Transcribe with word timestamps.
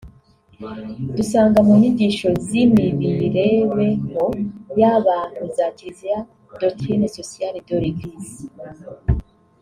dusanga 1.17 1.59
mu 1.65 1.73
nyigisho 1.81 2.27
z’imibirebeho 2.47 4.25
y’abantu 4.79 5.41
za 5.55 5.65
Kiliziya 5.75 6.19
(Doctrine 6.59 7.05
sociale 7.17 7.57
de 7.67 7.75
l’Eglise) 7.81 8.43